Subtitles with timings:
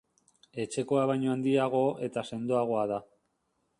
[0.63, 3.03] Etxekoa baino handiago eta sendoagoa da.